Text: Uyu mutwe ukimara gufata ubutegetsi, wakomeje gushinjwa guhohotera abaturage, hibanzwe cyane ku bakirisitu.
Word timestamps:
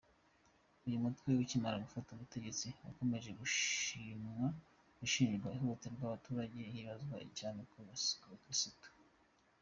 Uyu 0.85 1.03
mutwe 1.03 1.27
ukimara 1.43 1.83
gufata 1.85 2.09
ubutegetsi, 2.11 2.67
wakomeje 2.85 3.29
gushinjwa 3.39 5.47
guhohotera 5.53 6.03
abaturage, 6.05 6.57
hibanzwe 6.73 7.17
cyane 7.39 7.59
ku 7.69 7.75
bakirisitu. 7.87 8.87